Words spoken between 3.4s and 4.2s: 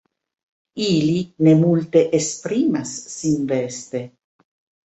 veste.